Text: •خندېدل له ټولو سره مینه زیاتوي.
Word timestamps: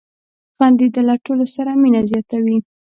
•خندېدل 0.55 1.05
له 1.09 1.15
ټولو 1.25 1.45
سره 1.55 1.71
مینه 1.81 2.01
زیاتوي. 2.09 2.57